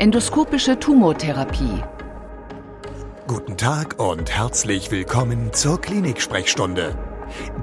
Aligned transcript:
Endoskopische 0.00 0.78
Tumortherapie. 0.80 1.82
Guten 3.28 3.56
Tag 3.56 4.00
und 4.00 4.28
herzlich 4.28 4.90
willkommen 4.90 5.52
zur 5.52 5.80
Klinik-Sprechstunde, 5.80 6.96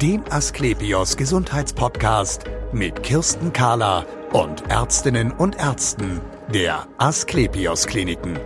dem 0.01 0.23
Asklepios 0.29 1.17
Gesundheitspodcast 1.17 2.45
mit 2.71 3.03
Kirsten 3.03 3.51
Kahler 3.51 4.05
und 4.31 4.63
Ärztinnen 4.69 5.31
und 5.33 5.57
Ärzten 5.57 6.21
der 6.53 6.87
Asklepios 6.97 7.85
Kliniken. 7.85 8.39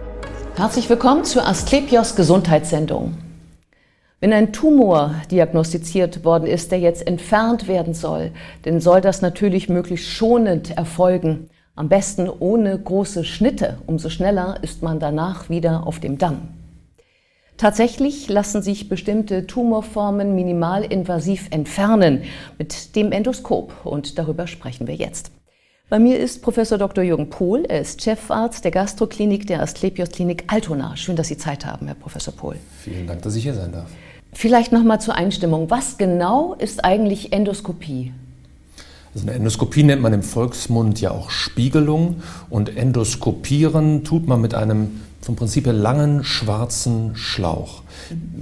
Herzlich 0.56 0.90
willkommen 0.90 1.24
zur 1.24 1.48
Asklepios 1.48 2.16
Gesundheitssendung. 2.16 3.16
Wenn 4.20 4.34
ein 4.34 4.52
Tumor 4.52 5.14
diagnostiziert 5.30 6.26
worden 6.26 6.48
ist, 6.48 6.72
der 6.72 6.80
jetzt 6.80 7.06
entfernt 7.06 7.68
werden 7.68 7.94
soll, 7.94 8.32
dann 8.64 8.82
soll 8.82 9.02
das 9.02 9.22
natürlich 9.22 9.70
möglichst 9.70 10.08
schonend 10.08 10.76
erfolgen. 10.76 11.52
Am 11.78 11.90
besten 11.90 12.30
ohne 12.30 12.78
große 12.80 13.26
Schnitte. 13.26 13.80
Umso 13.86 14.10
schneller 14.10 14.60
ist 14.62 14.82
man 14.82 15.00
danach 15.00 15.50
wieder 15.50 15.86
auf 15.86 16.00
dem 16.00 16.18
Damm. 16.18 16.48
Tatsächlich 17.58 18.30
lassen 18.30 18.62
sich 18.62 18.88
bestimmte 18.90 19.46
Tumorformen 19.46 20.36
minimalinvasiv 20.36 21.48
entfernen 21.52 22.24
mit 22.58 22.96
dem 22.96 23.12
Endoskop 23.12 23.86
und 23.86 24.18
darüber 24.18 24.48
sprechen 24.48 24.88
wir 24.88 24.96
jetzt. 24.96 25.32
Bei 25.90 26.00
mir 26.00 26.18
ist 26.18 26.42
Professor 26.42 26.78
Dr. 26.78 27.04
Jürgen 27.04 27.30
Pohl. 27.30 27.64
Er 27.66 27.82
ist 27.82 28.02
Chefarzt 28.02 28.64
der 28.64 28.72
Gastroklinik 28.72 29.46
der 29.46 29.62
Asklepios 29.62 30.10
Klinik 30.10 30.46
Altona. 30.48 30.98
Schön, 30.98 31.16
dass 31.16 31.28
Sie 31.28 31.38
Zeit 31.38 31.66
haben, 31.66 31.86
Herr 31.86 31.96
Professor 31.96 32.34
Pohl. 32.34 32.56
Vielen 32.80 33.06
Dank, 33.06 33.22
dass 33.22 33.36
ich 33.36 33.44
hier 33.44 33.54
sein 33.54 33.72
darf. 33.72 33.90
Vielleicht 34.34 34.72
noch 34.72 34.84
mal 34.84 35.00
zur 35.00 35.16
Einstimmung. 35.16 35.70
Was 35.70 35.98
genau 35.98 36.56
ist 36.56 36.84
eigentlich 36.84 37.32
Endoskopie? 37.32 38.14
Also 39.16 39.28
eine 39.28 39.38
Endoskopie 39.38 39.84
nennt 39.84 40.02
man 40.02 40.12
im 40.12 40.24
Volksmund 40.24 41.00
ja 41.00 41.12
auch 41.12 41.30
Spiegelung. 41.30 42.22
Und 42.50 42.76
endoskopieren 42.76 44.04
tut 44.04 44.28
man 44.28 44.42
mit 44.42 44.54
einem 44.54 45.00
vom 45.26 45.36
Prinzip 45.36 45.66
her 45.66 45.74
langen 45.74 46.24
schwarzen 46.24 47.16
Schlauch. 47.16 47.82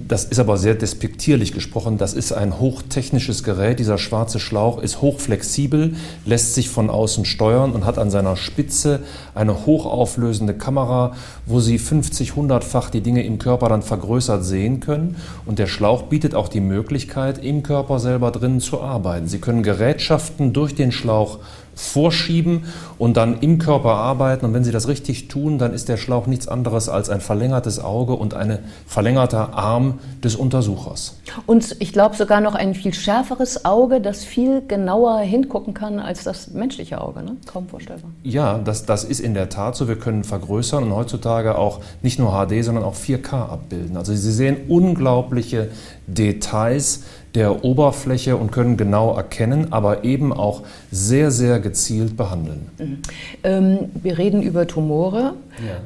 Das 0.06 0.26
ist 0.26 0.40
aber 0.40 0.58
sehr 0.58 0.76
despektierlich 0.76 1.54
gesprochen. 1.54 1.98
Das 1.98 2.14
ist 2.14 2.34
ein 2.34 2.60
hochtechnisches 2.60 3.46
Gerät. 3.46 3.80
Dieser 3.80 3.98
schwarze 3.98 4.38
Schlauch 4.38 4.82
ist 4.82 5.02
hochflexibel, 5.02 5.96
lässt 6.26 6.56
sich 6.56 6.70
von 6.70 6.90
außen 6.90 7.24
steuern 7.24 7.72
und 7.72 7.86
hat 7.86 7.98
an 7.98 8.12
seiner 8.12 8.36
Spitze 8.36 9.00
eine 9.34 9.66
hochauflösende 9.66 10.56
Kamera, 10.56 11.14
wo 11.46 11.62
Sie 11.62 11.78
50, 11.78 12.32
100-fach 12.32 12.90
die 12.90 13.00
Dinge 13.00 13.24
im 13.24 13.40
Körper 13.40 13.70
dann 13.70 13.82
vergrößert 13.82 14.44
sehen 14.44 14.82
können. 14.82 15.16
Und 15.46 15.60
der 15.60 15.68
Schlauch 15.68 16.04
bietet 16.04 16.36
auch 16.36 16.50
die 16.50 16.60
Möglichkeit, 16.60 17.38
im 17.38 17.64
Körper 17.64 18.00
selber 18.00 18.30
drinnen 18.32 18.60
zu 18.60 18.82
arbeiten. 18.82 19.30
Sie 19.30 19.40
können 19.40 19.64
Gerätschaften 19.64 20.52
durch 20.52 20.76
den 20.76 20.92
Schlauch 20.92 21.40
vorschieben 21.76 22.66
und 22.98 23.18
dann 23.18 23.40
im 23.40 23.60
Körper 23.60 23.92
arbeiten. 23.92 24.46
Und 24.46 24.54
wenn 24.54 24.64
Sie 24.64 24.72
das 24.72 24.88
richtig 24.88 25.28
tun, 25.28 25.58
dann 25.58 25.74
ist 25.74 25.90
der 25.90 25.98
Schlauch 25.98 26.28
nichts 26.28 26.48
anderes 26.48 26.90
als 26.90 27.10
ein 27.10 27.22
verlängertes 27.22 27.80
Auge 27.80 28.14
und 28.14 28.34
ein 28.34 28.60
verlängerter 28.88 29.54
Arm 29.54 30.00
des 30.24 30.36
Untersuchers. 30.36 31.20
Und 31.46 31.76
ich 31.80 31.94
glaube 31.94 32.16
sogar 32.16 32.42
noch 32.42 32.56
ein 32.56 32.76
viel 32.76 32.94
schärferes 32.94 33.66
Auge, 33.66 34.02
das 34.02 34.24
viel 34.24 34.62
genauer 34.68 35.20
hingucken 35.20 35.74
kann 35.74 36.00
als 36.00 36.24
das 36.24 36.52
menschliche 36.52 37.02
Auge. 37.02 37.24
Ne? 37.24 37.38
Kaum 37.46 37.68
vorstellbar. 37.68 38.12
Ja, 38.24 38.60
das, 38.60 38.86
das 38.86 39.04
ist 39.04 39.20
in 39.20 39.34
der 39.34 39.50
Tat 39.50 39.76
so. 39.76 39.88
Wir 39.88 39.98
können 39.98 40.24
vergrößern 40.24 40.84
und 40.84 40.96
heutzutage 40.96 41.58
auch 41.58 41.80
nicht 42.02 42.20
nur 42.20 42.32
HD, 42.32 42.64
sondern 42.64 42.84
auch 42.84 42.96
4K 42.96 43.34
abbilden. 43.34 43.98
Also 43.98 44.14
Sie 44.14 44.32
sehen 44.32 44.58
unglaubliche 44.68 45.70
Details 46.08 47.04
der 47.36 47.66
Oberfläche 47.66 48.38
und 48.38 48.52
können 48.52 48.78
genau 48.78 49.16
erkennen, 49.16 49.68
aber 49.72 50.04
eben 50.04 50.32
auch 50.32 50.62
sehr, 50.92 51.32
sehr 51.32 51.60
gezielt 51.60 52.16
behandeln. 52.16 52.70
Mhm. 52.78 52.98
Ähm, 53.44 53.80
wir 53.96 54.18
reden 54.18 54.44
über 54.44 54.68
Tumore, 54.68 55.34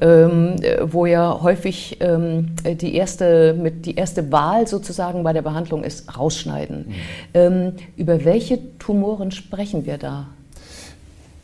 ja. 0.01 0.25
Ähm, 0.25 0.55
wo 0.83 1.05
ja 1.05 1.41
häufig 1.41 1.97
ähm, 1.99 2.55
die, 2.65 2.95
erste, 2.95 3.53
mit, 3.53 3.85
die 3.85 3.95
erste 3.95 4.31
Wahl 4.31 4.67
sozusagen 4.67 5.23
bei 5.23 5.33
der 5.33 5.41
Behandlung 5.41 5.83
ist, 5.83 6.17
rausschneiden. 6.17 6.87
Mhm. 6.87 6.93
Ähm, 7.33 7.73
über 7.95 8.23
welche 8.25 8.77
Tumoren 8.77 9.31
sprechen 9.31 9.86
wir 9.86 9.97
da? 9.97 10.27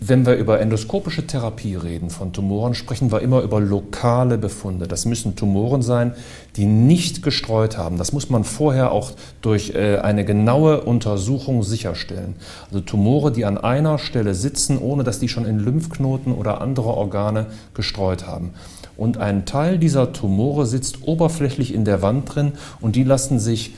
Wenn 0.06 0.26
wir 0.26 0.36
über 0.36 0.60
endoskopische 0.60 1.26
Therapie 1.28 1.76
reden 1.76 2.10
von 2.10 2.34
Tumoren, 2.34 2.74
sprechen 2.74 3.10
wir 3.14 3.22
immer 3.22 3.42
über 3.42 3.62
lokale 3.62 4.38
Befunde. 4.38 4.86
Das 4.86 5.06
müssen 5.06 5.38
Tumoren 5.38 5.82
sein, 5.82 6.14
die 6.58 6.66
nicht 6.66 7.24
gestreut 7.24 7.78
haben. 7.78 7.98
Das 7.98 8.12
muss 8.12 8.30
man 8.30 8.44
vorher 8.44 8.92
auch 8.92 9.12
durch 9.42 9.76
äh, 9.76 10.00
eine 10.00 10.26
genaue 10.26 10.82
Untersuchung 10.82 11.64
sicherstellen. 11.64 12.36
Also 12.66 12.82
Tumore, 12.82 13.32
die 13.32 13.46
an 13.46 13.58
einer 13.58 13.98
Stelle 13.98 14.36
sitzen, 14.36 14.78
ohne 14.78 15.06
dass 15.06 15.20
die 15.20 15.30
schon 15.30 15.46
in 15.46 15.60
Lymphknoten 15.60 16.34
oder 16.34 16.60
andere 16.60 16.90
Organe 16.90 17.46
gestreut 17.74 18.28
haben. 18.28 18.52
Und 18.98 19.18
ein 19.18 19.46
Teil 19.46 19.78
dieser 19.78 20.12
Tumore 20.12 20.66
sitzt 20.66 21.04
oberflächlich 21.04 21.74
in 21.74 21.86
der 21.86 22.02
Wand 22.02 22.36
drin 22.36 22.52
und 22.82 22.98
die 22.98 23.06
lassen 23.06 23.40
sich 23.40 23.74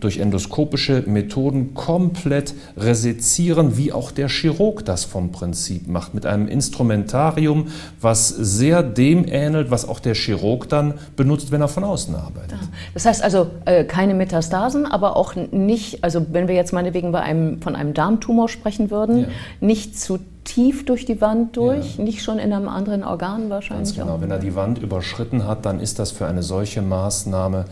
durch 0.00 0.18
endoskopische 0.18 1.02
Methoden 1.06 1.74
komplett 1.74 2.54
resezieren, 2.76 3.76
wie 3.76 3.92
auch 3.92 4.12
der 4.12 4.28
Chirurg 4.28 4.84
das 4.84 5.04
vom 5.04 5.32
Prinzip 5.32 5.88
macht, 5.88 6.14
mit 6.14 6.24
einem 6.24 6.46
Instrumentarium, 6.46 7.66
was 8.00 8.28
sehr 8.28 8.82
dem 8.82 9.26
ähnelt, 9.26 9.70
was 9.70 9.88
auch 9.88 9.98
der 9.98 10.14
Chirurg 10.14 10.68
dann 10.68 10.94
benutzt, 11.16 11.50
wenn 11.50 11.60
er 11.60 11.68
von 11.68 11.84
außen 11.84 12.14
arbeitet. 12.14 12.58
Das 12.94 13.06
heißt 13.06 13.22
also 13.22 13.50
äh, 13.64 13.84
keine 13.84 14.14
Metastasen, 14.14 14.86
aber 14.86 15.16
auch 15.16 15.34
nicht, 15.50 16.04
also 16.04 16.24
wenn 16.30 16.48
wir 16.48 16.54
jetzt 16.54 16.72
meinetwegen 16.72 17.12
bei 17.12 17.20
einem, 17.20 17.60
von 17.60 17.74
einem 17.74 17.94
Darmtumor 17.94 18.48
sprechen 18.48 18.90
würden, 18.90 19.20
ja. 19.20 19.26
nicht 19.60 19.98
zu 19.98 20.18
tief 20.44 20.84
durch 20.84 21.06
die 21.06 21.20
Wand 21.20 21.56
durch, 21.56 21.96
ja. 21.96 22.04
nicht 22.04 22.22
schon 22.22 22.38
in 22.38 22.52
einem 22.52 22.68
anderen 22.68 23.02
Organ 23.02 23.50
wahrscheinlich. 23.50 23.88
Ganz 23.88 23.98
genau, 23.98 24.16
auch. 24.16 24.20
wenn 24.20 24.30
er 24.30 24.38
die 24.38 24.54
Wand 24.54 24.78
überschritten 24.78 25.46
hat, 25.46 25.64
dann 25.64 25.80
ist 25.80 25.98
das 25.98 26.10
für 26.10 26.26
eine 26.26 26.42
solche 26.42 26.82
Maßnahme 26.82 27.64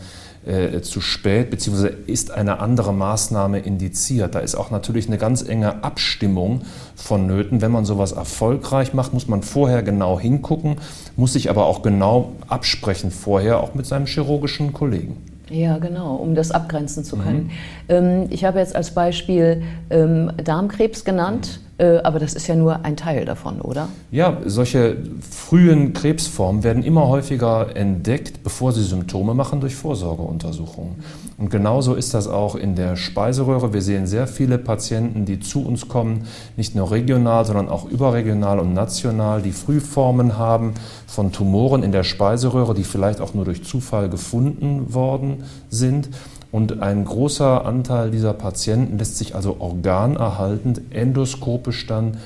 äh, 0.45 0.81
zu 0.81 1.01
spät, 1.01 1.49
beziehungsweise 1.49 1.93
ist 2.07 2.31
eine 2.31 2.59
andere 2.59 2.93
Maßnahme 2.93 3.59
indiziert. 3.59 4.35
Da 4.35 4.39
ist 4.39 4.55
auch 4.55 4.71
natürlich 4.71 5.07
eine 5.07 5.17
ganz 5.17 5.47
enge 5.47 5.83
Abstimmung 5.83 6.61
vonnöten. 6.95 7.61
Wenn 7.61 7.71
man 7.71 7.85
sowas 7.85 8.11
erfolgreich 8.11 8.93
macht, 8.93 9.13
muss 9.13 9.27
man 9.27 9.41
vorher 9.41 9.83
genau 9.83 10.19
hingucken, 10.19 10.77
muss 11.15 11.33
sich 11.33 11.49
aber 11.49 11.65
auch 11.65 11.81
genau 11.81 12.33
absprechen 12.47 13.11
vorher, 13.11 13.59
auch 13.61 13.73
mit 13.73 13.85
seinem 13.85 14.05
chirurgischen 14.05 14.73
Kollegen. 14.73 15.17
Ja, 15.49 15.77
genau, 15.77 16.15
um 16.15 16.35
das 16.35 16.51
abgrenzen 16.51 17.03
zu 17.03 17.17
können. 17.17 17.43
Mhm. 17.43 17.49
Ähm, 17.89 18.25
ich 18.29 18.43
habe 18.43 18.59
jetzt 18.59 18.75
als 18.75 18.91
Beispiel 18.91 19.61
ähm, 19.89 20.31
Darmkrebs 20.43 21.03
genannt. 21.03 21.59
Äh, 21.72 21.72
aber 21.77 22.19
das 22.19 22.33
ist 22.33 22.47
ja 22.47 22.55
nur 22.55 22.85
ein 22.85 22.95
Teil 22.95 23.25
davon, 23.25 23.59
oder? 23.59 23.89
Ja, 24.11 24.37
solche 24.45 24.97
frühen 25.27 25.93
Krebsformen 25.93 26.63
werden 26.63 26.83
immer 26.83 27.07
häufiger 27.07 27.75
entdeckt, 27.75 28.43
bevor 28.43 28.71
sie 28.71 28.83
Symptome 28.83 29.33
machen, 29.33 29.59
durch 29.59 29.75
Vorsorgeuntersuchungen. 29.75 30.95
Und 31.37 31.49
genauso 31.49 31.95
ist 31.95 32.13
das 32.13 32.27
auch 32.27 32.55
in 32.55 32.75
der 32.75 32.95
Speiseröhre. 32.95 33.73
Wir 33.73 33.81
sehen 33.81 34.05
sehr 34.05 34.27
viele 34.27 34.57
Patienten, 34.59 35.25
die 35.25 35.39
zu 35.39 35.65
uns 35.65 35.87
kommen, 35.87 36.27
nicht 36.57 36.75
nur 36.75 36.91
regional, 36.91 37.43
sondern 37.45 37.69
auch 37.69 37.85
überregional 37.89 38.59
und 38.59 38.73
national, 38.73 39.41
die 39.41 39.51
Frühformen 39.51 40.37
haben 40.37 40.73
von 41.07 41.31
Tumoren 41.31 41.83
in 41.83 41.91
der 41.91 42.03
Speiseröhre, 42.03 42.73
die 42.73 42.83
vielleicht 42.83 43.19
auch 43.19 43.33
nur 43.33 43.45
durch 43.45 43.63
Zufall 43.63 44.09
gefunden 44.09 44.93
worden 44.93 45.43
sind. 45.69 46.09
Und 46.53 46.83
ein 46.83 47.03
großer 47.03 47.65
Anteil 47.65 48.11
dieser 48.11 48.31
Patienten 48.31 48.99
lässt 48.99 49.17
sich 49.17 49.33
also 49.33 49.55
organerhaltend 49.57 50.81
endoskopisch 50.91 51.87
dann 51.87 52.17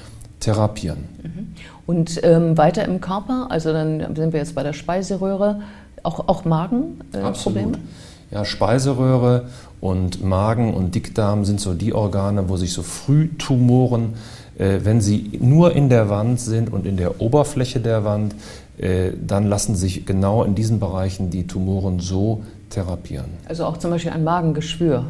therapieren. 0.41 1.05
Mhm. 1.23 1.47
Und 1.85 2.19
ähm, 2.23 2.57
weiter 2.57 2.83
im 2.83 2.99
Körper, 2.99 3.47
also 3.49 3.71
dann 3.71 4.17
sind 4.17 4.33
wir 4.33 4.41
jetzt 4.41 4.53
bei 4.53 4.63
der 4.63 4.73
Speiseröhre, 4.73 5.61
auch, 6.03 6.27
auch 6.27 6.43
Magenprobleme? 6.43 7.77
Äh, 7.77 8.35
ja, 8.35 8.43
Speiseröhre 8.43 9.45
und 9.79 10.21
Magen 10.21 10.73
und 10.73 10.94
Dickdarm 10.94 11.45
sind 11.45 11.61
so 11.61 11.73
die 11.73 11.94
Organe, 11.94 12.49
wo 12.49 12.57
sich 12.57 12.73
so 12.73 12.83
Frühtumoren, 12.83 14.15
äh, 14.57 14.79
wenn 14.83 14.99
sie 14.99 15.39
nur 15.39 15.73
in 15.73 15.88
der 15.88 16.09
Wand 16.09 16.41
sind 16.41 16.73
und 16.73 16.85
in 16.85 16.97
der 16.97 17.21
Oberfläche 17.21 17.79
der 17.79 18.03
Wand, 18.03 18.35
äh, 18.77 19.12
dann 19.25 19.45
lassen 19.45 19.77
sich 19.77 20.06
genau 20.06 20.44
in 20.44 20.53
diesen 20.53 20.81
Bereichen 20.81 21.29
die 21.29 21.47
Tumoren 21.47 22.01
so 22.01 22.44
therapieren. 22.69 23.31
Also 23.47 23.65
auch 23.65 23.77
zum 23.77 23.91
Beispiel 23.91 24.11
ein 24.11 24.23
Magengeschwür? 24.23 25.05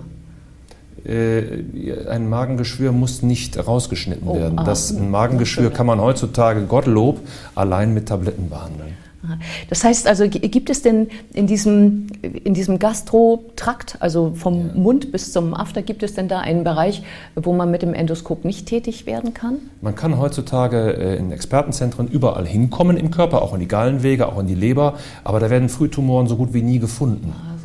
Äh, 1.06 1.63
ein 2.09 2.30
Magengeschwür 2.30 2.92
muss 2.92 3.21
nicht 3.21 3.57
rausgeschnitten 3.65 4.27
oh, 4.27 4.36
werden. 4.36 4.59
Ah, 4.59 4.63
das, 4.63 4.92
ein 4.92 5.09
Magengeschwür 5.12 5.69
kann 5.69 5.86
man 5.86 6.01
heutzutage, 6.01 6.63
Gottlob, 6.63 7.19
allein 7.56 7.94
mit 7.94 8.07
Tabletten 8.07 8.50
behandeln. 8.50 8.98
Das 9.69 9.84
heißt 9.84 10.08
also, 10.08 10.28
gibt 10.30 10.69
es 10.69 10.81
denn 10.81 11.08
in 11.34 11.48
diesem, 11.48 12.08
in 12.22 12.54
diesem 12.54 12.80
Gastrotrakt, 12.80 13.98
also 14.00 14.34
vom 14.36 14.68
ja. 14.68 14.74
Mund 14.75 15.12
bis 15.12 15.34
zum 15.34 15.54
After, 15.54 15.81
gibt 15.81 16.04
es 16.04 16.14
denn 16.14 16.28
da 16.28 16.40
einen 16.40 16.64
Bereich, 16.64 17.04
wo 17.36 17.54
man 17.54 17.72
mit 17.72 17.81
dem 17.81 17.94
Endoskop 17.94 18.46
nicht 18.46 18.68
tätig 18.68 19.06
werden 19.06 19.34
kann? 19.34 19.58
Man 19.81 19.96
kann 19.96 20.18
heutzutage 20.18 20.94
äh, 20.98 21.18
in 21.18 21.31
Expertenzentren 21.31 22.08
überall 22.08 22.46
hinkommen 22.46 22.98
im 22.98 23.12
Körper, 23.12 23.42
auch 23.42 23.54
in 23.54 23.60
die 23.60 23.68
Gallenwege, 23.68 24.28
auch 24.28 24.40
in 24.40 24.48
die 24.48 24.56
Leber, 24.56 24.96
aber 25.24 25.40
da 25.40 25.50
werden 25.50 25.69
Frühtumoren 25.69 26.28
so 26.28 26.36
gut 26.36 26.54
wie 26.54 26.62
nie 26.62 26.80
gefunden. 26.80 27.34
Also. 27.52 27.56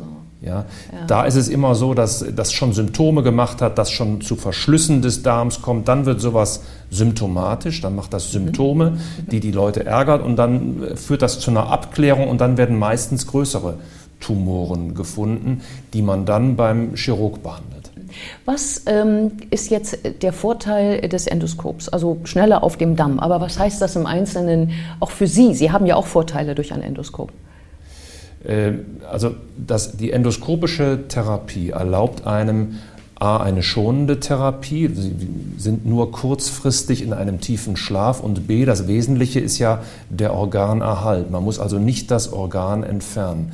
Ja, 0.45 0.65
ja. 0.91 1.05
Da 1.07 1.23
ist 1.23 1.35
es 1.35 1.47
immer 1.47 1.73
so, 1.73 1.93
dass 1.93 2.25
das 2.35 2.51
schon 2.51 2.73
Symptome 2.73 3.23
gemacht 3.23 3.61
hat, 3.61 3.77
dass 3.77 3.91
schon 3.91 4.19
zu 4.19 4.35
Verschlüssen 4.35 5.01
des 5.01 5.23
Darms 5.23 5.61
kommt. 5.61 5.87
Dann 5.87 6.05
wird 6.05 6.19
sowas 6.19 6.63
symptomatisch, 6.89 7.79
dann 7.79 7.95
macht 7.95 8.13
das 8.13 8.31
Symptome, 8.31 8.91
mhm. 8.91 9.29
die 9.29 9.39
die 9.39 9.51
Leute 9.51 9.85
ärgert 9.85 10.21
und 10.21 10.35
dann 10.35 10.83
äh, 10.83 10.95
führt 10.97 11.21
das 11.21 11.39
zu 11.39 11.49
einer 11.51 11.67
Abklärung 11.67 12.27
und 12.27 12.41
dann 12.41 12.57
werden 12.57 12.77
meistens 12.77 13.25
größere 13.27 13.75
Tumoren 14.19 14.95
gefunden, 14.95 15.61
die 15.93 16.01
man 16.01 16.25
dann 16.25 16.55
beim 16.55 16.95
Chirurg 16.95 17.41
behandelt. 17.41 17.91
Was 18.45 18.83
ähm, 18.85 19.31
ist 19.49 19.71
jetzt 19.71 19.99
der 20.21 20.33
Vorteil 20.33 21.01
des 21.07 21.25
Endoskops? 21.27 21.89
Also 21.89 22.19
schneller 22.25 22.63
auf 22.63 22.77
dem 22.77 22.95
Damm. 22.95 23.19
Aber 23.19 23.41
was 23.41 23.57
heißt 23.57 23.81
das 23.81 23.95
im 23.95 24.05
Einzelnen 24.05 24.71
auch 24.99 25.11
für 25.11 25.27
Sie? 25.27 25.55
Sie 25.55 25.71
haben 25.71 25.85
ja 25.85 25.95
auch 25.95 26.05
Vorteile 26.05 26.53
durch 26.53 26.73
ein 26.73 26.81
Endoskop. 26.81 27.31
Äh, 28.43 28.73
also 29.09 29.35
das, 29.57 29.97
die 29.97 30.11
endoskopische 30.11 31.07
Therapie 31.07 31.69
erlaubt 31.69 32.25
einem 32.27 32.79
A, 33.15 33.37
eine 33.37 33.63
schonende 33.63 34.19
Therapie, 34.19 34.89
sie 34.93 35.15
sind 35.57 35.85
nur 35.85 36.11
kurzfristig 36.11 37.01
in 37.01 37.13
einem 37.13 37.39
tiefen 37.39 37.77
Schlaf 37.77 38.19
und 38.19 38.47
B, 38.47 38.65
das 38.65 38.87
Wesentliche 38.87 39.39
ist 39.39 39.59
ja 39.59 39.81
der 40.09 40.33
Organerhalt. 40.33 41.31
Man 41.31 41.43
muss 41.43 41.59
also 41.59 41.79
nicht 41.79 42.11
das 42.11 42.33
Organ 42.33 42.83
entfernen. 42.83 43.53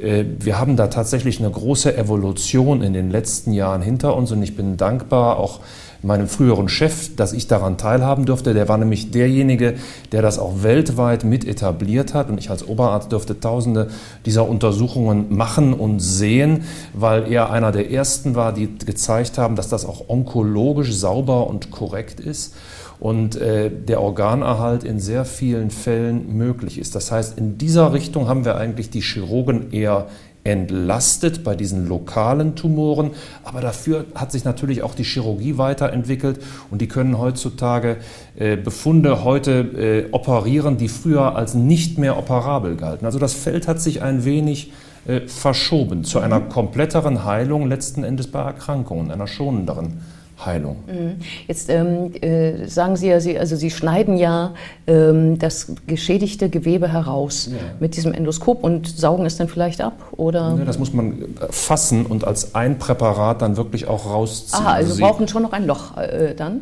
Äh, 0.00 0.24
wir 0.38 0.58
haben 0.58 0.76
da 0.76 0.86
tatsächlich 0.86 1.40
eine 1.40 1.50
große 1.50 1.96
Evolution 1.96 2.80
in 2.82 2.94
den 2.94 3.10
letzten 3.10 3.52
Jahren 3.52 3.82
hinter 3.82 4.16
uns 4.16 4.32
und 4.32 4.42
ich 4.42 4.56
bin 4.56 4.76
dankbar 4.76 5.38
auch 5.38 5.60
meinem 6.02 6.28
früheren 6.28 6.68
Chef, 6.68 7.14
dass 7.16 7.32
ich 7.32 7.46
daran 7.46 7.78
teilhaben 7.78 8.24
durfte. 8.24 8.54
Der 8.54 8.68
war 8.68 8.78
nämlich 8.78 9.10
derjenige, 9.10 9.74
der 10.10 10.22
das 10.22 10.38
auch 10.38 10.62
weltweit 10.62 11.24
mit 11.24 11.46
etabliert 11.46 12.14
hat 12.14 12.28
und 12.28 12.38
ich 12.38 12.50
als 12.50 12.66
Oberarzt 12.66 13.12
durfte 13.12 13.38
tausende 13.38 13.90
dieser 14.26 14.48
Untersuchungen 14.48 15.34
machen 15.34 15.74
und 15.74 16.00
sehen, 16.00 16.64
weil 16.92 17.30
er 17.30 17.50
einer 17.50 17.72
der 17.72 17.90
ersten 17.90 18.34
war, 18.34 18.52
die 18.52 18.68
gezeigt 18.78 19.38
haben, 19.38 19.56
dass 19.56 19.68
das 19.68 19.86
auch 19.86 20.08
onkologisch 20.08 20.92
sauber 20.94 21.46
und 21.46 21.70
korrekt 21.70 22.20
ist 22.20 22.54
und 23.02 23.34
äh, 23.34 23.68
der 23.68 24.00
Organerhalt 24.00 24.84
in 24.84 25.00
sehr 25.00 25.24
vielen 25.24 25.70
Fällen 25.70 26.36
möglich 26.36 26.78
ist. 26.78 26.94
Das 26.94 27.10
heißt, 27.10 27.36
in 27.36 27.58
dieser 27.58 27.92
Richtung 27.92 28.28
haben 28.28 28.44
wir 28.44 28.56
eigentlich 28.56 28.90
die 28.90 29.00
Chirurgen 29.00 29.72
eher 29.72 30.06
entlastet 30.44 31.44
bei 31.44 31.54
diesen 31.54 31.88
lokalen 31.88 32.56
Tumoren, 32.56 33.12
aber 33.44 33.60
dafür 33.60 34.06
hat 34.14 34.32
sich 34.32 34.44
natürlich 34.44 34.82
auch 34.82 34.94
die 34.94 35.04
Chirurgie 35.04 35.56
weiterentwickelt. 35.56 36.40
Und 36.70 36.80
die 36.80 36.88
können 36.88 37.18
heutzutage 37.18 37.98
äh, 38.36 38.56
Befunde 38.56 39.22
heute 39.22 39.60
äh, 39.60 40.12
operieren, 40.12 40.78
die 40.78 40.88
früher 40.88 41.36
als 41.36 41.54
nicht 41.54 41.98
mehr 41.98 42.18
operabel 42.18 42.76
galten. 42.76 43.06
Also 43.06 43.18
das 43.18 43.34
Feld 43.34 43.68
hat 43.68 43.80
sich 43.80 44.02
ein 44.02 44.24
wenig 44.24 44.72
äh, 45.06 45.20
verschoben 45.26 46.04
zu 46.04 46.18
einer 46.18 46.40
kompletteren 46.40 47.24
Heilung 47.24 47.68
letzten 47.68 48.02
Endes 48.02 48.26
bei 48.26 48.40
Erkrankungen, 48.40 49.10
einer 49.10 49.28
schonenderen 49.28 50.00
Heilung. 50.46 50.76
Mhm. 50.86 51.16
Jetzt 51.46 51.68
ähm, 51.70 52.12
äh, 52.20 52.66
sagen 52.66 52.96
Sie 52.96 53.08
ja, 53.08 53.20
Sie, 53.20 53.38
also 53.38 53.56
Sie 53.56 53.70
schneiden 53.70 54.16
ja 54.16 54.54
ähm, 54.86 55.38
das 55.38 55.72
geschädigte 55.86 56.48
Gewebe 56.50 56.92
heraus 56.92 57.48
ja. 57.50 57.58
mit 57.80 57.96
diesem 57.96 58.12
Endoskop 58.12 58.62
und 58.62 58.88
saugen 58.88 59.26
es 59.26 59.36
dann 59.36 59.48
vielleicht 59.48 59.80
ab, 59.80 59.94
oder? 60.12 60.56
Ja, 60.58 60.64
das 60.64 60.78
muss 60.78 60.92
man 60.92 61.22
äh, 61.22 61.24
fassen 61.50 62.06
und 62.06 62.24
als 62.24 62.54
ein 62.54 62.78
Präparat 62.78 63.42
dann 63.42 63.56
wirklich 63.56 63.86
auch 63.88 64.06
rausziehen. 64.06 64.64
Aha, 64.64 64.74
also 64.74 64.94
Sie 64.94 65.02
brauchen 65.02 65.28
schon 65.28 65.42
noch 65.42 65.52
ein 65.52 65.66
Loch 65.66 65.96
äh, 65.96 66.34
dann? 66.34 66.60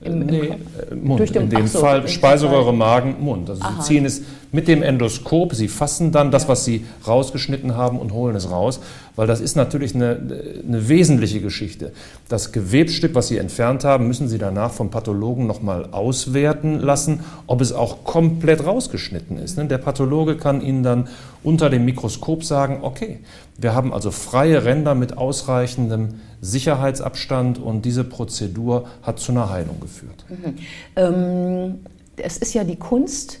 Im, 0.00 0.22
im 0.22 0.26
nee, 0.26 0.38
äh, 0.40 0.94
Mund. 0.94 1.20
Durch 1.20 1.32
den, 1.32 1.42
in 1.44 1.50
dem 1.50 1.66
so, 1.66 1.78
Fall 1.80 2.06
Speiseröhre, 2.06 2.72
Magen, 2.72 3.16
Mund. 3.18 3.48
Also 3.48 3.62
Aha. 3.62 3.80
Sie 3.80 3.88
ziehen 3.88 4.04
es 4.04 4.22
mit 4.52 4.68
dem 4.68 4.82
Endoskop, 4.82 5.54
Sie 5.54 5.68
fassen 5.68 6.12
dann 6.12 6.30
das, 6.30 6.48
was 6.48 6.64
Sie 6.64 6.84
rausgeschnitten 7.06 7.76
haben 7.76 7.98
und 7.98 8.12
holen 8.12 8.36
es 8.36 8.50
raus, 8.50 8.80
weil 9.16 9.26
das 9.26 9.40
ist 9.40 9.56
natürlich 9.56 9.94
eine, 9.94 10.18
eine 10.66 10.88
wesentliche 10.88 11.40
Geschichte. 11.40 11.92
Das 12.28 12.52
Gewebsstück, 12.52 13.14
was 13.14 13.28
Sie 13.28 13.38
entfernt 13.38 13.84
haben, 13.84 14.06
müssen 14.06 14.28
Sie 14.28 14.38
danach 14.38 14.72
vom 14.72 14.90
Pathologen 14.90 15.46
nochmal 15.46 15.88
auswerten 15.92 16.78
lassen, 16.78 17.20
ob 17.46 17.60
es 17.60 17.72
auch 17.72 18.04
komplett 18.04 18.64
rausgeschnitten 18.64 19.38
ist. 19.38 19.58
Der 19.58 19.78
Pathologe 19.78 20.36
kann 20.36 20.60
Ihnen 20.60 20.82
dann 20.82 21.08
unter 21.46 21.70
dem 21.70 21.84
Mikroskop 21.84 22.42
sagen, 22.42 22.80
okay, 22.82 23.20
wir 23.56 23.72
haben 23.72 23.94
also 23.94 24.10
freie 24.10 24.64
Ränder 24.64 24.96
mit 24.96 25.16
ausreichendem 25.16 26.20
Sicherheitsabstand 26.40 27.60
und 27.60 27.84
diese 27.84 28.02
Prozedur 28.02 28.88
hat 29.02 29.20
zu 29.20 29.30
einer 29.30 29.48
Heilung 29.48 29.78
geführt. 29.78 30.24
Mhm. 30.28 30.56
Ähm, 30.96 31.74
es 32.16 32.36
ist 32.38 32.52
ja 32.52 32.64
die 32.64 32.74
Kunst, 32.74 33.38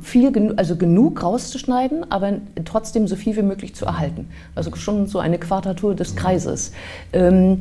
viel, 0.00 0.54
also 0.56 0.76
genug 0.76 1.22
rauszuschneiden, 1.22 2.10
aber 2.10 2.34
trotzdem 2.64 3.08
so 3.08 3.16
viel 3.16 3.36
wie 3.36 3.42
möglich 3.42 3.74
zu 3.74 3.86
erhalten. 3.86 4.28
Also 4.54 4.74
schon 4.76 5.06
so 5.06 5.18
eine 5.18 5.38
Quadratur 5.38 5.94
des 5.94 6.16
Kreises. 6.16 6.72
Ähm, 7.12 7.58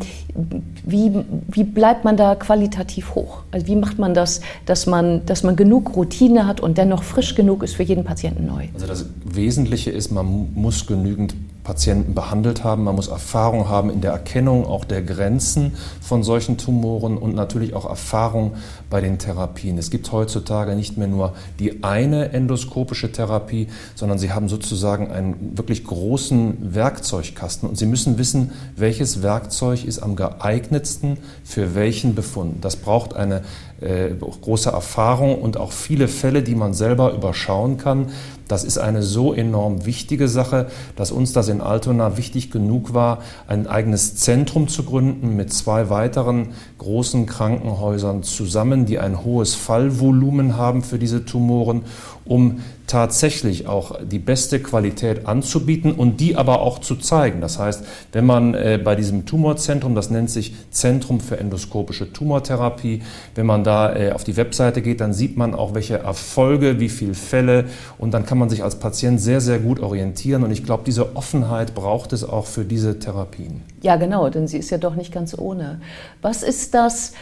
wie, 0.85 1.11
wie 1.47 1.63
bleibt 1.63 2.05
man 2.05 2.17
da 2.17 2.35
qualitativ 2.35 3.15
hoch? 3.15 3.43
Also 3.51 3.67
wie 3.67 3.75
macht 3.75 3.99
man 3.99 4.13
das, 4.13 4.41
dass 4.65 4.85
man, 4.85 5.25
dass 5.25 5.43
man 5.43 5.55
genug 5.55 5.95
Routine 5.95 6.47
hat 6.47 6.59
und 6.59 6.77
dennoch 6.77 7.03
frisch 7.03 7.35
genug 7.35 7.63
ist 7.63 7.75
für 7.75 7.83
jeden 7.83 8.03
Patienten 8.03 8.45
neu? 8.45 8.67
Also 8.73 8.87
das 8.87 9.05
Wesentliche 9.23 9.91
ist, 9.91 10.11
man 10.11 10.49
muss 10.53 10.85
genügend 10.85 11.35
Patienten 11.67 12.15
behandelt 12.15 12.63
haben. 12.63 12.85
Man 12.85 12.95
muss 12.95 13.09
Erfahrung 13.09 13.67
haben 13.67 13.89
in 13.89 13.99
der 13.99 14.13
Erkennung 14.13 14.65
auch 14.65 14.85
der 14.85 15.01
Grenzen 15.01 15.73
von 15.99 16.23
solchen 16.23 16.57
Tumoren 16.57 17.17
und 17.17 17.35
natürlich 17.35 17.73
auch 17.73 17.83
Erfahrung 17.83 18.53
bei 18.89 19.01
den 19.01 19.19
Therapien. 19.19 19.77
Es 19.77 19.89
gibt 19.89 20.09
heutzutage 20.13 20.75
nicht 20.75 20.97
mehr 20.97 21.09
nur 21.09 21.33
die 21.59 21.83
eine 21.83 22.29
endoskopische 22.29 23.11
Therapie, 23.11 23.67
sondern 23.95 24.17
Sie 24.17 24.31
haben 24.31 24.47
sozusagen 24.47 25.11
einen 25.11 25.57
wirklich 25.57 25.83
großen 25.83 26.73
Werkzeugkasten 26.73 27.67
und 27.67 27.77
Sie 27.77 27.85
müssen 27.85 28.17
wissen, 28.17 28.53
welches 28.77 29.21
Werkzeug 29.21 29.83
ist 29.83 29.99
am 29.99 30.15
geeignetsten 30.15 31.17
für 31.43 31.75
welchen 31.75 32.15
Befund. 32.15 32.63
Das 32.63 32.77
braucht 32.77 33.13
eine 33.13 33.41
äh, 33.81 34.11
große 34.15 34.69
Erfahrung 34.69 35.41
und 35.41 35.57
auch 35.57 35.73
viele 35.73 36.07
Fälle, 36.07 36.43
die 36.43 36.55
man 36.55 36.73
selber 36.73 37.13
überschauen 37.13 37.77
kann. 37.77 38.07
Das 38.47 38.63
ist 38.63 38.77
eine 38.77 39.03
so 39.03 39.33
enorm 39.33 39.85
wichtige 39.85 40.27
Sache, 40.27 40.67
dass 40.95 41.11
uns 41.11 41.33
das 41.33 41.49
in 41.49 41.61
Altona 41.61 42.17
wichtig 42.17 42.51
genug 42.51 42.93
war, 42.93 43.19
ein 43.47 43.67
eigenes 43.67 44.15
Zentrum 44.15 44.67
zu 44.67 44.83
gründen 44.83 45.35
mit 45.35 45.53
zwei 45.53 45.89
weiteren 45.89 46.49
großen 46.77 47.25
Krankenhäusern 47.25 48.23
zusammen, 48.23 48.85
die 48.85 48.99
ein 48.99 49.23
hohes 49.23 49.55
Fallvolumen 49.55 50.57
haben 50.57 50.83
für 50.83 50.99
diese 50.99 51.25
Tumoren, 51.25 51.83
um 52.25 52.59
tatsächlich 52.87 53.67
auch 53.67 53.99
die 54.01 54.17
beste 54.17 54.61
Qualität 54.61 55.27
anzubieten 55.27 55.91
und 55.91 56.21
die 56.21 56.37
aber 56.37 56.61
auch 56.61 56.79
zu 56.79 56.95
zeigen. 56.95 57.41
Das 57.41 57.59
heißt, 57.59 57.83
wenn 58.13 58.25
man 58.25 58.53
äh, 58.53 58.79
bei 58.81 58.95
diesem 58.95 59.25
Tumorzentrum, 59.25 59.93
das 59.93 60.09
nennt 60.09 60.29
sich 60.29 60.55
Zentrum 60.71 61.19
für 61.19 61.37
endoskopische 61.37 62.13
Tumortherapie, 62.13 63.01
wenn 63.35 63.45
man 63.45 63.65
da 63.65 63.93
äh, 63.93 64.11
auf 64.13 64.23
die 64.23 64.37
Webseite 64.37 64.81
geht, 64.81 65.01
dann 65.01 65.13
sieht 65.13 65.35
man 65.35 65.53
auch, 65.53 65.75
welche 65.75 65.97
Erfolge, 65.97 66.79
wie 66.79 66.87
viele 66.89 67.13
Fälle 67.13 67.65
und 67.97 68.13
dann 68.13 68.25
kann 68.25 68.37
man 68.37 68.49
sich 68.49 68.63
als 68.63 68.79
Patient 68.79 69.19
sehr, 69.19 69.41
sehr 69.41 69.59
gut 69.59 69.81
orientieren 69.81 70.43
und 70.43 70.51
ich 70.51 70.63
glaube, 70.63 70.83
diese 70.85 71.17
Offenheit 71.17 71.75
braucht 71.75 72.13
es 72.13 72.23
auch 72.23 72.45
für 72.45 72.63
diese 72.63 72.99
Therapien. 72.99 73.61
Ja, 73.81 73.97
genau, 73.97 74.29
denn 74.29 74.47
sie 74.47 74.57
ist 74.57 74.69
ja 74.69 74.77
doch 74.77 74.95
nicht 74.95 75.13
ganz 75.13 75.37
ohne. 75.37 75.81
Was 76.21 76.41
ist 76.41 76.73
das, 76.73 77.13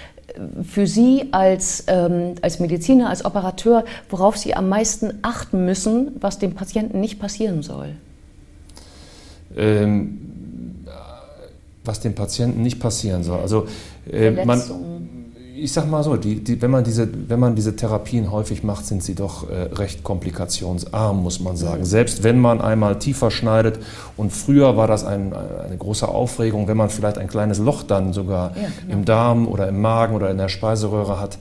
für 0.64 0.88
Sie 0.88 1.30
als, 1.32 1.86
ähm, 1.88 2.36
als 2.42 2.60
Mediziner, 2.60 3.10
als 3.10 3.26
Operateur, 3.26 3.86
worauf 4.10 4.38
Sie 4.38 4.56
am 4.56 4.70
meisten 4.70 5.20
achten 5.22 5.66
müssen, 5.66 6.16
was 6.20 6.40
dem 6.40 6.54
Patienten 6.54 7.00
nicht 7.00 7.20
passieren 7.20 7.62
soll? 7.62 7.96
Ähm, 9.56 10.26
was 11.86 12.00
dem 12.00 12.16
Patienten 12.16 12.64
nicht 12.64 12.80
passieren 12.80 13.24
soll. 13.24 13.40
Also 13.40 13.68
äh, 14.12 14.32
man, 14.32 14.62
ich 15.58 15.72
sag 15.72 15.90
mal 15.90 16.04
so, 16.04 16.18
die, 16.18 16.44
die, 16.44 16.62
wenn, 16.62 16.72
man 16.72 16.84
diese, 16.84 17.08
wenn 17.30 17.40
man 17.40 17.56
diese 17.56 17.76
Therapien 17.76 18.32
häufig 18.32 18.64
macht, 18.64 18.86
sind 18.86 19.04
sie 19.04 19.16
doch 19.16 19.50
äh, 19.50 19.74
recht 19.74 20.04
komplikationsarm, 20.04 21.22
muss 21.22 21.40
man 21.40 21.56
sagen. 21.56 21.82
Mhm. 21.82 21.86
Selbst 21.86 22.24
wenn 22.24 22.40
man 22.40 22.62
einmal 22.62 23.00
tiefer 23.00 23.32
schneidet 23.32 23.80
und 24.18 24.32
früher 24.34 24.76
war 24.76 24.88
das 24.88 25.06
ein, 25.06 25.34
eine 25.34 25.78
große 25.78 26.08
Aufregung, 26.08 26.68
wenn 26.68 26.78
man 26.78 26.90
vielleicht 26.90 27.18
ein 27.18 27.28
kleines 27.28 27.60
Loch 27.60 27.84
dann 27.84 28.14
sogar 28.14 28.56
ja, 28.56 28.68
genau. 28.82 28.94
im 28.94 29.06
Darm 29.06 29.48
oder 29.48 29.68
im 29.68 29.82
Magen 29.82 30.16
oder 30.16 30.30
in 30.30 30.38
der 30.38 30.50
Speiseröhre 30.50 31.20
hat. 31.20 31.38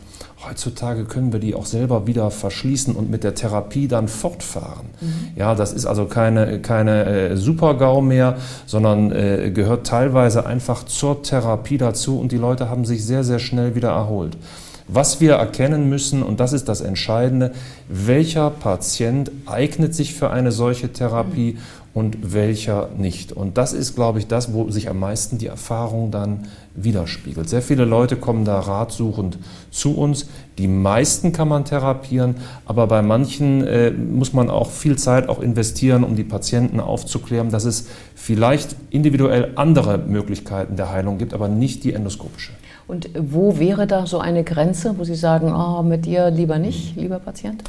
Heutzutage 0.48 1.04
können 1.04 1.32
wir 1.32 1.40
die 1.40 1.54
auch 1.54 1.66
selber 1.66 2.06
wieder 2.06 2.30
verschließen 2.30 2.94
und 2.94 3.10
mit 3.10 3.24
der 3.24 3.34
Therapie 3.34 3.88
dann 3.88 4.08
fortfahren. 4.08 4.86
Mhm. 5.00 5.28
Ja, 5.36 5.54
das 5.54 5.72
ist 5.72 5.86
also 5.86 6.06
keine, 6.06 6.60
keine 6.60 7.04
äh, 7.04 7.36
Super-GAU 7.36 8.00
mehr, 8.00 8.36
sondern 8.66 9.12
äh, 9.12 9.50
gehört 9.52 9.86
teilweise 9.86 10.46
einfach 10.46 10.84
zur 10.84 11.22
Therapie 11.22 11.78
dazu 11.78 12.18
und 12.18 12.32
die 12.32 12.36
Leute 12.36 12.68
haben 12.68 12.84
sich 12.84 13.04
sehr, 13.04 13.24
sehr 13.24 13.38
schnell 13.38 13.74
wieder 13.74 13.90
erholt. 13.90 14.36
Was 14.86 15.20
wir 15.20 15.34
erkennen 15.34 15.88
müssen, 15.88 16.22
und 16.22 16.40
das 16.40 16.52
ist 16.52 16.68
das 16.68 16.82
Entscheidende, 16.82 17.52
welcher 17.88 18.50
Patient 18.50 19.30
eignet 19.46 19.94
sich 19.94 20.14
für 20.14 20.30
eine 20.30 20.52
solche 20.52 20.92
Therapie 20.92 21.56
und 21.94 22.34
welcher 22.34 22.90
nicht. 22.98 23.32
Und 23.32 23.56
das 23.56 23.72
ist, 23.72 23.94
glaube 23.94 24.18
ich, 24.18 24.26
das, 24.26 24.52
wo 24.52 24.68
sich 24.70 24.90
am 24.90 24.98
meisten 24.98 25.38
die 25.38 25.46
Erfahrung 25.46 26.10
dann 26.10 26.48
widerspiegelt. 26.74 27.48
Sehr 27.48 27.62
viele 27.62 27.84
Leute 27.84 28.16
kommen 28.16 28.44
da 28.44 28.58
ratsuchend 28.58 29.38
zu 29.70 29.96
uns. 29.96 30.26
Die 30.58 30.66
meisten 30.66 31.32
kann 31.32 31.48
man 31.48 31.64
therapieren, 31.64 32.34
aber 32.66 32.88
bei 32.88 33.00
manchen 33.00 33.64
äh, 33.64 33.92
muss 33.92 34.32
man 34.32 34.50
auch 34.50 34.70
viel 34.70 34.98
Zeit 34.98 35.28
auch 35.28 35.40
investieren, 35.40 36.02
um 36.02 36.16
die 36.16 36.24
Patienten 36.24 36.80
aufzuklären, 36.80 37.50
dass 37.50 37.64
es 37.64 37.86
vielleicht 38.16 38.74
individuell 38.90 39.52
andere 39.54 39.96
Möglichkeiten 39.96 40.76
der 40.76 40.90
Heilung 40.90 41.16
gibt, 41.16 41.32
aber 41.32 41.48
nicht 41.48 41.84
die 41.84 41.92
endoskopische. 41.92 42.52
Und 42.86 43.08
wo 43.18 43.58
wäre 43.58 43.86
da 43.86 44.06
so 44.06 44.18
eine 44.18 44.44
Grenze, 44.44 44.98
wo 44.98 45.04
Sie 45.04 45.14
sagen, 45.14 45.54
oh, 45.54 45.82
mit 45.82 46.04
dir 46.04 46.30
lieber 46.30 46.58
nicht, 46.58 46.96
lieber 46.96 47.18
Patient? 47.18 47.62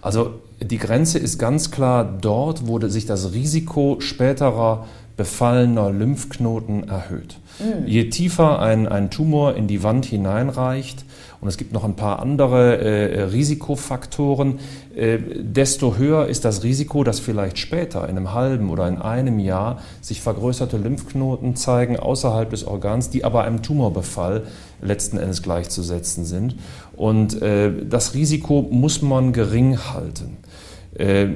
Also 0.00 0.34
die 0.60 0.78
Grenze 0.78 1.18
ist 1.18 1.38
ganz 1.38 1.70
klar 1.70 2.04
dort, 2.20 2.66
wo 2.66 2.78
sich 2.88 3.06
das 3.06 3.32
Risiko 3.32 3.96
späterer 4.00 4.86
befallener 5.16 5.90
Lymphknoten 5.90 6.88
erhöht. 6.88 7.38
Mhm. 7.58 7.86
Je 7.86 8.10
tiefer 8.10 8.60
ein, 8.60 8.88
ein 8.88 9.10
Tumor 9.10 9.54
in 9.54 9.66
die 9.66 9.82
Wand 9.82 10.04
hineinreicht, 10.04 11.04
und 11.42 11.48
es 11.48 11.56
gibt 11.56 11.72
noch 11.72 11.82
ein 11.82 11.96
paar 11.96 12.20
andere 12.20 12.78
äh, 12.78 13.22
Risikofaktoren, 13.24 14.60
äh, 14.94 15.18
desto 15.40 15.96
höher 15.96 16.28
ist 16.28 16.44
das 16.44 16.62
Risiko, 16.62 17.02
dass 17.02 17.18
vielleicht 17.18 17.58
später, 17.58 18.08
in 18.08 18.16
einem 18.16 18.32
halben 18.32 18.70
oder 18.70 18.86
in 18.86 18.98
einem 18.98 19.40
Jahr, 19.40 19.80
sich 20.00 20.20
vergrößerte 20.20 20.76
Lymphknoten 20.76 21.56
zeigen 21.56 21.98
außerhalb 21.98 22.48
des 22.48 22.64
Organs, 22.64 23.10
die 23.10 23.24
aber 23.24 23.42
einem 23.42 23.60
Tumorbefall 23.60 24.44
letzten 24.80 25.18
Endes 25.18 25.42
gleichzusetzen 25.42 26.24
sind. 26.24 26.54
Und 26.94 27.42
äh, 27.42 27.72
das 27.90 28.14
Risiko 28.14 28.62
muss 28.70 29.02
man 29.02 29.32
gering 29.32 29.78
halten. 29.78 30.36
Äh, 30.94 31.26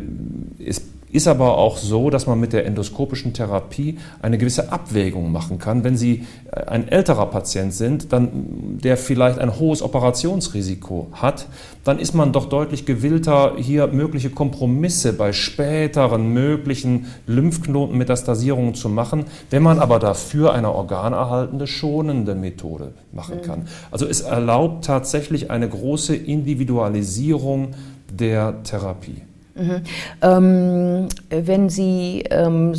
es 0.65 0.83
ist 1.17 1.27
aber 1.27 1.57
auch 1.57 1.79
so, 1.79 2.11
dass 2.11 2.27
man 2.27 2.39
mit 2.39 2.53
der 2.53 2.67
endoskopischen 2.67 3.33
Therapie 3.33 3.99
eine 4.21 4.37
gewisse 4.37 4.71
Abwägung 4.71 5.33
machen 5.33 5.59
kann. 5.59 5.83
Wenn 5.83 5.97
Sie 5.97 6.27
äh, 6.53 6.67
ein 6.67 6.89
älterer 6.89 7.27
Patient 7.27 7.73
sind, 7.73 8.13
dann, 8.13 8.79
der 8.83 8.99
vielleicht 8.99 9.39
ein 9.39 9.59
hohes 9.59 9.81
Operationsrisiko 9.81 11.09
hat, 11.13 11.47
dann 11.85 11.99
ist 11.99 12.15
man 12.15 12.33
doch 12.33 12.49
deutlich 12.49 12.85
gewillter, 12.85 13.55
hier 13.57 13.87
mögliche 13.87 14.29
Kompromisse 14.29 15.15
bei 15.15 15.33
späteren 15.33 16.33
möglichen 16.33 17.07
Lymphknotenmetastasierungen 17.27 18.75
zu 18.75 18.91
machen, 18.91 19.25
wenn 19.51 19.63
man 19.63 19.79
aber 19.79 19.99
dafür 19.99 20.53
eine 20.53 20.71
organerhaltende, 20.71 21.67
schonende 21.67 22.35
Methode 22.35 22.93
machen 23.13 23.41
kann. 23.41 23.61
Mhm. 23.61 23.67
Also 23.91 24.07
es 24.07 24.21
erlaubt 24.21 24.85
tatsächlich 24.85 25.51
eine 25.51 25.69
große 25.69 26.15
Individualisierung 26.15 27.75
der 28.13 28.63
Therapie. 28.63 29.23
Mhm. 29.57 29.83
Ähm, 30.23 31.09
wenn 31.31 31.69
Sie, 31.69 32.25
ähm, 32.31 32.75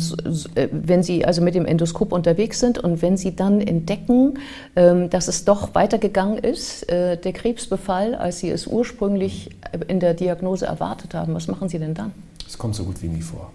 äh, 0.54 0.68
wenn 0.70 1.02
Sie 1.02 1.24
also 1.24 1.42
mit 1.42 1.54
dem 1.54 1.66
Endoskop 1.66 2.12
unterwegs 2.12 2.60
sind 2.60 2.78
und 2.78 3.02
wenn 3.02 3.16
Sie 3.16 3.34
dann 3.34 3.60
entdecken, 3.60 4.38
ähm, 4.76 5.10
dass 5.10 5.28
es 5.28 5.44
doch 5.44 5.74
weitergegangen 5.74 6.38
ist, 6.38 6.88
äh, 6.88 7.16
der 7.16 7.32
Krebsbefall, 7.32 8.14
als 8.14 8.38
Sie 8.38 8.50
es 8.50 8.66
ursprünglich 8.66 9.50
in 9.88 10.00
der 10.00 10.14
Diagnose 10.14 10.66
erwartet 10.66 11.14
haben, 11.14 11.34
was 11.34 11.48
machen 11.48 11.68
Sie 11.68 11.78
denn 11.78 11.94
dann? 11.94 12.12
Es 12.46 12.56
kommt 12.56 12.74
so 12.74 12.84
gut 12.84 13.02
wie 13.02 13.08
nie 13.08 13.22
vor. 13.22 13.50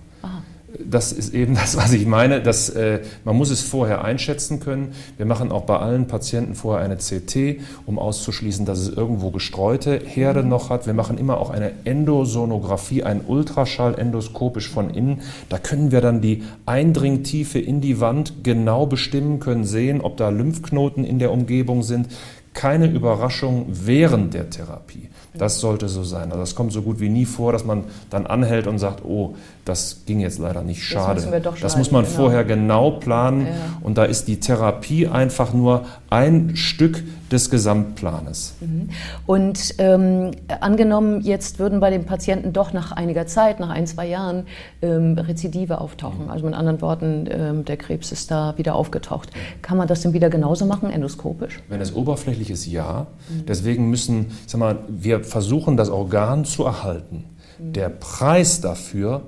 Das 0.80 1.12
ist 1.12 1.34
eben 1.34 1.56
das, 1.64 1.78
was 1.78 1.94
ich 1.94 2.06
meine. 2.06 2.42
Dass, 2.42 2.70
äh, 2.70 3.00
man 3.24 3.36
muss 3.36 3.50
es 3.50 3.62
vorher 3.62 4.04
einschätzen 4.04 4.60
können. 4.60 4.94
Wir 5.18 5.26
machen 5.26 5.52
auch 5.52 5.64
bei 5.64 5.78
allen 5.78 6.08
Patienten 6.08 6.56
vorher 6.56 6.84
eine 6.84 6.98
CT, 6.98 7.62
um 7.86 8.00
auszuschließen, 8.00 8.66
dass 8.66 8.80
es 8.80 8.90
irgendwo 8.90 9.32
gestreute 9.32 10.00
Herde 10.04 10.44
mhm. 10.44 10.50
noch 10.50 10.70
hat. 10.70 10.86
Wir 10.86 10.94
machen 10.94 11.18
immer 11.18 11.38
auch 11.38 11.50
eine 11.50 11.72
Endosonographie, 11.86 13.04
ein 13.04 13.22
Ultraschall 13.26 13.96
endoskopisch 14.00 14.70
von 14.70 14.90
innen. 14.90 15.22
Da 15.50 15.58
können 15.58 15.92
wir 15.92 16.02
dann 16.02 16.22
die 16.22 16.44
Eindringtiefe 16.66 17.60
in 17.60 17.82
die 17.82 18.00
Wand 18.00 18.44
genau 18.44 18.86
bestimmen, 18.86 19.40
können 19.40 19.66
sehen, 19.66 20.02
ob 20.02 20.18
da 20.18 20.30
Lymphknoten 20.30 21.04
in 21.04 21.20
der 21.20 21.32
Umgebung 21.32 21.84
sind. 21.84 22.08
Keine 22.54 22.88
Überraschung 22.88 23.66
während 23.70 24.34
der 24.34 24.50
Therapie. 24.50 25.10
Das 25.36 25.60
sollte 25.60 25.90
so 25.90 26.04
sein. 26.04 26.32
Also 26.32 26.44
es 26.44 26.56
kommt 26.56 26.74
so 26.74 26.84
gut 26.84 27.00
wie 27.00 27.10
nie 27.10 27.26
vor, 27.26 27.52
dass 27.52 27.66
man 27.66 27.86
dann 28.10 28.28
anhält 28.28 28.68
und 28.68 28.78
sagt, 28.78 29.04
oh, 29.04 29.36
das 29.66 30.02
ging 30.06 30.20
jetzt 30.20 30.40
leider 30.40 30.62
nicht 30.62 30.84
schade. 30.84 31.22
Das, 31.42 31.60
das 31.60 31.78
muss 31.78 31.90
man 31.90 32.04
genau. 32.04 32.16
vorher 32.16 32.44
genau 32.44 32.92
planen 32.92 33.48
ja. 33.48 33.54
und 33.82 33.98
da 33.98 34.04
ist 34.04 34.28
die 34.28 34.40
Therapie 34.40 35.08
einfach 35.08 35.54
nur 35.54 35.86
ein 36.10 36.56
Stück 36.56 37.04
des 37.32 37.50
Gesamtplanes. 37.50 38.54
Mhm. 38.60 38.90
Und 39.26 39.76
ähm, 39.80 40.32
angenommen, 40.60 41.22
jetzt 41.22 41.58
würden 41.58 41.80
bei 41.80 41.90
den 41.90 42.06
Patienten 42.06 42.54
doch 42.54 42.74
nach 42.74 42.92
einiger 42.92 43.26
Zeit, 43.26 43.60
nach 43.60 43.70
ein, 43.70 43.88
zwei 43.88 44.08
Jahren, 44.08 44.46
ähm, 44.82 45.18
Rezidive 45.18 45.82
auftauchen. 45.82 46.30
Also 46.30 46.46
mit 46.46 46.54
anderen 46.54 46.82
Worten, 46.82 47.28
ähm, 47.32 47.66
der 47.66 47.78
Krebs 47.78 48.12
ist 48.12 48.30
da 48.30 48.54
wieder 48.58 48.76
aufgetaucht. 48.76 49.32
Kann 49.64 49.78
man 49.78 49.88
das 49.88 50.02
denn 50.02 50.14
wieder 50.14 50.30
genauso 50.30 50.66
machen, 50.66 50.92
endoskopisch? 50.92 51.62
Wenn 51.70 51.82
es 51.82 51.96
oberflächlich 51.96 52.43
ist, 52.50 52.66
ja. 52.66 53.08
Mhm. 53.30 53.46
Deswegen 53.46 53.90
müssen, 53.90 54.32
sag 54.48 54.60
mal, 54.60 54.80
wir 54.88 55.24
versuchen, 55.24 55.78
das 55.78 55.90
Organ 55.90 56.46
zu 56.46 56.64
erhalten. 56.64 57.26
Mhm. 57.60 57.74
Der 57.74 57.90
Preis 57.90 58.62
dafür 58.62 59.24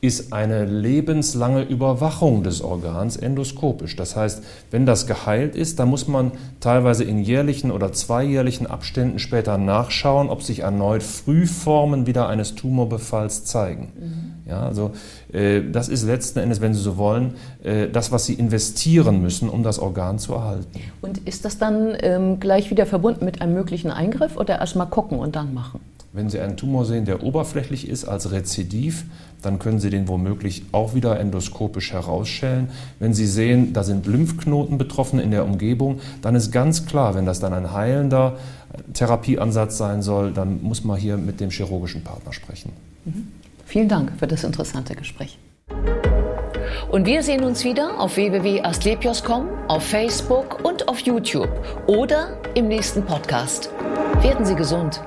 ist 0.00 0.32
eine 0.32 0.64
lebenslange 0.64 1.62
Überwachung 1.62 2.42
des 2.42 2.62
Organs 2.62 3.16
endoskopisch. 3.16 3.96
Das 3.96 4.16
heißt, 4.16 4.42
wenn 4.70 4.86
das 4.86 5.06
geheilt 5.06 5.54
ist, 5.54 5.78
dann 5.78 5.90
muss 5.90 6.08
man 6.08 6.32
teilweise 6.60 7.04
in 7.04 7.18
jährlichen 7.18 7.70
oder 7.70 7.92
zweijährlichen 7.92 8.66
Abständen 8.66 9.18
später 9.18 9.58
nachschauen, 9.58 10.30
ob 10.30 10.42
sich 10.42 10.60
erneut 10.60 11.02
Frühformen 11.02 12.06
wieder 12.06 12.28
eines 12.28 12.54
Tumorbefalls 12.54 13.44
zeigen. 13.44 13.92
Mhm. 13.98 14.29
Ja, 14.50 14.62
also 14.62 14.90
äh, 15.32 15.62
das 15.70 15.88
ist 15.88 16.04
letzten 16.04 16.40
Endes, 16.40 16.60
wenn 16.60 16.74
Sie 16.74 16.80
so 16.80 16.96
wollen, 16.96 17.34
äh, 17.62 17.88
das, 17.88 18.10
was 18.10 18.26
Sie 18.26 18.34
investieren 18.34 19.22
müssen, 19.22 19.48
um 19.48 19.62
das 19.62 19.78
Organ 19.78 20.18
zu 20.18 20.34
erhalten. 20.34 20.80
Und 21.00 21.18
ist 21.18 21.44
das 21.44 21.56
dann 21.58 21.96
ähm, 22.00 22.40
gleich 22.40 22.70
wieder 22.70 22.84
verbunden 22.84 23.24
mit 23.24 23.40
einem 23.40 23.54
möglichen 23.54 23.92
Eingriff 23.92 24.36
oder 24.36 24.58
erst 24.58 24.74
mal 24.74 24.86
gucken 24.86 25.18
und 25.20 25.36
dann 25.36 25.54
machen? 25.54 25.80
Wenn 26.12 26.28
Sie 26.28 26.40
einen 26.40 26.56
Tumor 26.56 26.84
sehen, 26.84 27.04
der 27.04 27.22
oberflächlich 27.22 27.88
ist 27.88 28.04
als 28.04 28.32
Rezidiv, 28.32 29.04
dann 29.42 29.60
können 29.60 29.78
Sie 29.78 29.90
den 29.90 30.08
womöglich 30.08 30.64
auch 30.72 30.92
wieder 30.94 31.20
endoskopisch 31.20 31.92
herausschälen. 31.92 32.70
Wenn 32.98 33.14
Sie 33.14 33.26
sehen, 33.26 33.72
da 33.72 33.84
sind 33.84 34.06
Lymphknoten 34.06 34.76
betroffen 34.76 35.20
in 35.20 35.30
der 35.30 35.44
Umgebung, 35.44 36.00
dann 36.20 36.34
ist 36.34 36.50
ganz 36.50 36.86
klar, 36.86 37.14
wenn 37.14 37.26
das 37.26 37.38
dann 37.38 37.52
ein 37.52 37.72
heilender 37.72 38.36
Therapieansatz 38.92 39.78
sein 39.78 40.02
soll, 40.02 40.32
dann 40.32 40.60
muss 40.62 40.82
man 40.82 40.98
hier 40.98 41.16
mit 41.16 41.38
dem 41.38 41.50
chirurgischen 41.50 42.02
Partner 42.02 42.32
sprechen. 42.32 42.72
Mhm. 43.04 43.28
Vielen 43.70 43.88
Dank 43.88 44.18
für 44.18 44.26
das 44.26 44.42
interessante 44.42 44.96
Gespräch. 44.96 45.38
Und 46.90 47.06
wir 47.06 47.22
sehen 47.22 47.44
uns 47.44 47.62
wieder 47.62 48.00
auf 48.00 48.16
www.astlepios.com, 48.16 49.48
auf 49.68 49.84
Facebook 49.84 50.64
und 50.64 50.88
auf 50.88 50.98
YouTube 50.98 51.48
oder 51.86 52.36
im 52.56 52.66
nächsten 52.66 53.04
Podcast. 53.04 53.70
Werden 54.22 54.44
Sie 54.44 54.56
gesund. 54.56 55.00